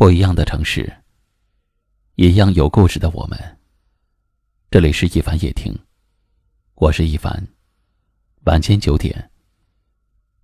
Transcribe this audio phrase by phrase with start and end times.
[0.00, 0.90] 不一样的城市，
[2.14, 3.38] 一样有故事的我们。
[4.70, 5.78] 这里是一凡夜听，
[6.76, 7.46] 我是一凡。
[8.46, 9.30] 晚间九点，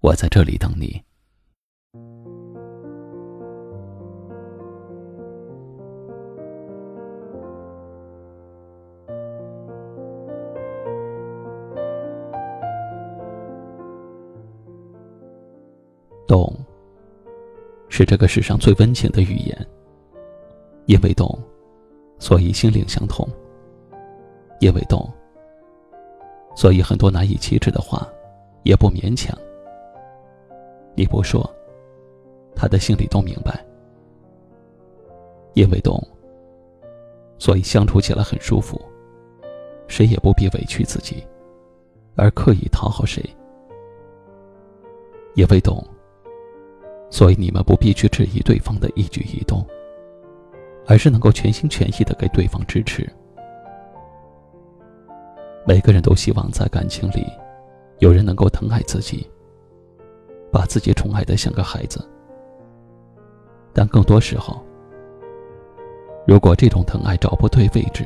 [0.01, 1.03] 我在这里等你。
[16.29, 16.66] 懂，
[17.97, 19.67] 是这个世上最温情的语言。
[20.85, 21.27] 因为懂，
[22.19, 23.27] 所以心灵相通。
[24.61, 25.11] 因为懂，
[26.55, 28.07] 所以很多难以启齿的话，
[28.65, 29.35] 也不勉强。
[30.95, 31.51] 你不说，
[32.55, 33.65] 他的心里都明白。
[35.55, 35.99] 因为懂，
[37.39, 38.79] 所以相处起来很舒服。
[39.89, 41.27] 谁也不必委屈自己，
[42.15, 43.25] 而刻意讨好谁。
[45.35, 45.83] 因为懂。
[47.09, 49.65] 所以你们不必去质疑对方的一举一动，
[50.87, 53.09] 而是能够全心全意的给对方支持。
[55.65, 57.25] 每个人都希望在感情里，
[58.01, 59.29] 有人能够疼爱自己，
[60.53, 62.05] 把自己宠爱的像个孩子。
[63.73, 64.61] 但更多时候，
[66.27, 68.05] 如果这种疼爱找不对位置，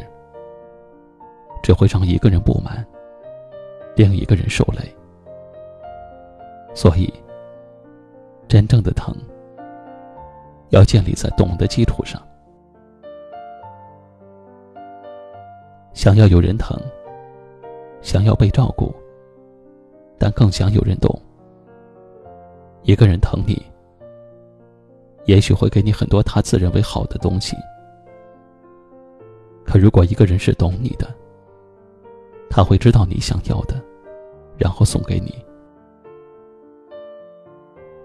[1.63, 2.87] 只会让一个人不满，
[3.97, 4.95] 另一个人受累。
[6.75, 7.13] 所以。
[8.51, 9.15] 真正的疼，
[10.71, 12.21] 要建立在懂的基础上。
[15.93, 16.77] 想要有人疼，
[18.03, 18.93] 想要被照顾，
[20.19, 21.17] 但更想有人懂。
[22.83, 23.65] 一个人疼你，
[25.27, 27.57] 也许会给你很多他自认为好的东西。
[29.65, 31.07] 可如果一个人是懂你的，
[32.51, 33.81] 他会知道你想要的，
[34.59, 35.33] 然后送给你。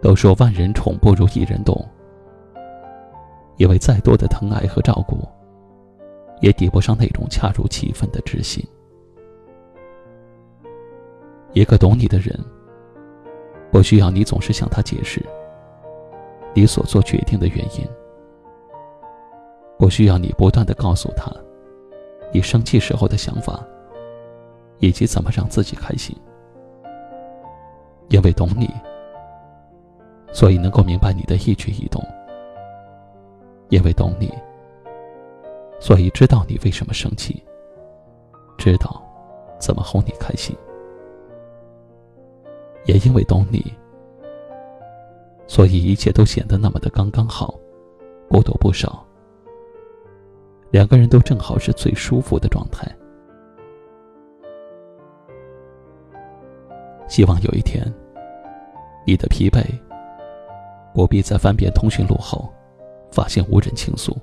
[0.05, 1.83] 都说万人宠不如一人懂，
[3.57, 5.17] 因为再多的疼爱和照顾，
[6.41, 8.63] 也抵不上那种恰如其分的知心。
[11.53, 12.39] 一个懂你的人，
[13.71, 15.19] 不需要你总是向他解释
[16.53, 17.83] 你所做决定的原因，
[19.79, 21.31] 不需要你不断的告诉他
[22.31, 23.59] 你生气时候的想法，
[24.77, 26.15] 以及怎么让自己开心，
[28.09, 28.69] 因为懂你。
[30.35, 32.03] 所以能够明白你的一举一动，
[33.69, 34.29] 因为懂你，
[35.79, 37.41] 所以知道你为什么生气，
[38.57, 39.01] 知道
[39.57, 40.53] 怎么哄你开心，
[42.83, 43.63] 也因为懂你，
[45.47, 47.57] 所以一切都显得那么的刚刚好，
[48.27, 49.07] 不多不少，
[50.69, 52.85] 两个人都正好是最舒服的状态。
[57.07, 57.81] 希望有一天，
[59.05, 59.63] 你的疲惫。
[60.95, 62.49] 不必在翻遍通讯录后，
[63.11, 64.15] 发现无人倾诉，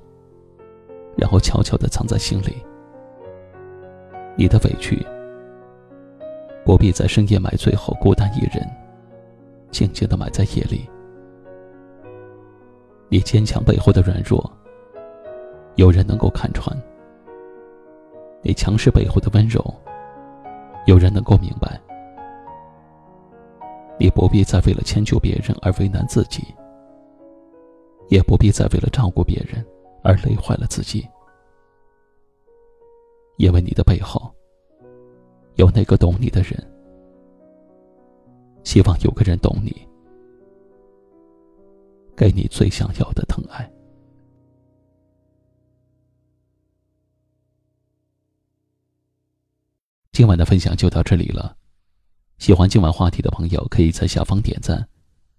[1.14, 2.56] 然后悄悄地藏在心里。
[4.36, 5.06] 你的委屈，
[6.64, 8.66] 不必在深夜买醉后孤单一人，
[9.70, 10.88] 静静地埋在夜里。
[13.10, 14.50] 你坚强背后的软弱，
[15.74, 16.74] 有人能够看穿；
[18.40, 19.62] 你强势背后的温柔，
[20.86, 21.78] 有人能够明白。
[23.98, 26.42] 你不必再为了迁就别人而为难自己。
[28.08, 29.64] 也不必再为了照顾别人
[30.02, 31.08] 而累坏了自己，
[33.38, 34.32] 因为你的背后
[35.56, 36.68] 有那个懂你的人。
[38.64, 39.74] 希望有个人懂你，
[42.16, 43.68] 给你最想要的疼爱。
[50.12, 51.56] 今晚的分享就到这里了，
[52.38, 54.86] 喜欢今晚话题的朋友可以在下方点赞，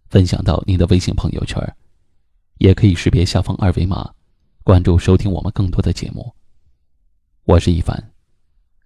[0.09, 1.61] 分享到您的微信朋友圈。
[2.57, 4.13] 也可以识别下方二维码，
[4.63, 6.33] 关注收听我们更多的节目。
[7.45, 8.11] 我是一凡，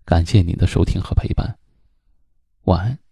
[0.04, 1.58] 感谢您的收听和陪伴，
[2.64, 3.07] 晚安。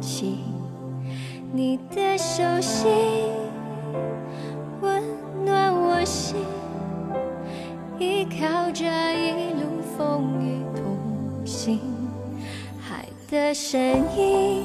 [0.00, 0.38] 起，
[1.52, 2.88] 你的手心
[4.80, 5.02] 温
[5.44, 6.36] 暖我心，
[7.98, 11.80] 依靠着一路风雨同行，
[12.80, 13.78] 海的声
[14.16, 14.64] 音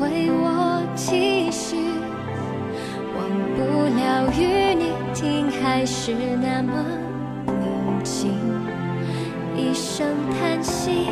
[0.00, 1.76] 为我期许，
[3.16, 3.62] 忘不
[3.94, 6.12] 了与你听，海是
[6.42, 6.84] 那么
[7.46, 8.32] 宁静。
[9.56, 11.10] 一声叹息，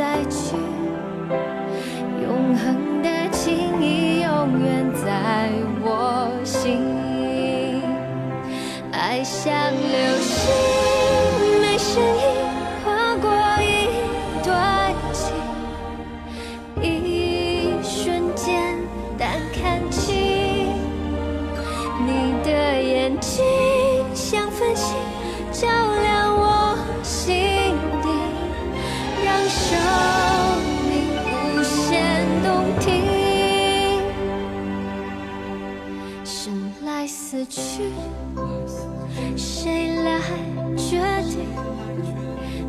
[0.00, 0.56] 再去。
[2.22, 5.50] 永恒的情谊，永远在
[5.82, 6.80] 我心。
[8.92, 10.50] 爱像流星，
[11.60, 12.24] 没声音
[12.82, 13.30] 划过
[13.60, 13.92] 一
[14.42, 15.36] 段情，
[16.82, 18.78] 一瞬间
[19.18, 20.72] 但看清
[22.06, 22.48] 你的
[22.82, 23.44] 眼睛，
[24.14, 24.96] 像繁星。
[25.52, 25.68] 照
[37.10, 37.82] 死去，
[39.36, 40.20] 谁来
[40.76, 41.40] 决定？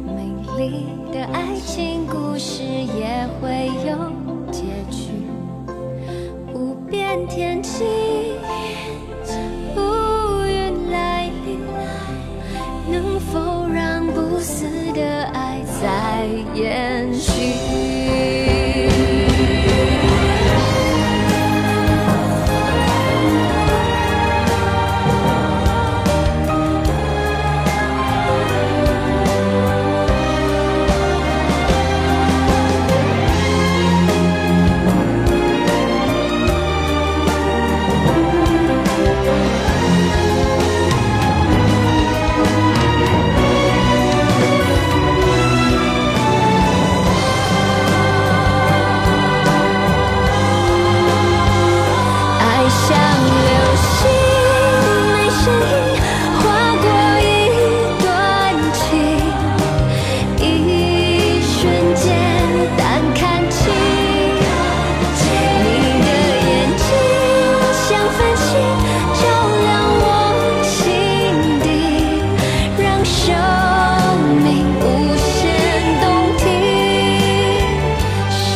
[0.04, 4.12] 美丽的爱情故事也会有
[4.52, 5.12] 结局，
[6.52, 7.86] 不变天气。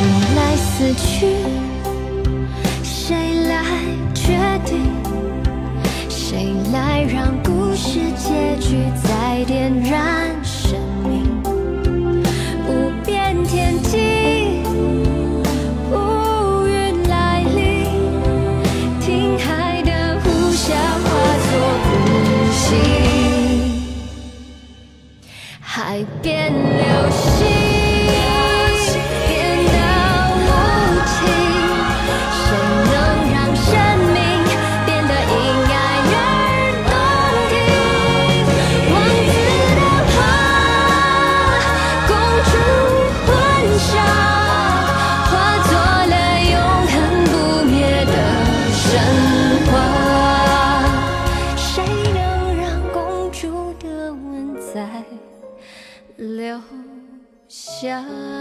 [0.05, 1.25] 谁来死去？
[2.83, 3.15] 谁
[3.47, 3.55] 来
[4.13, 4.93] 决定？
[6.09, 10.77] 谁来让故事结局再点燃谁
[57.85, 58.34] 家。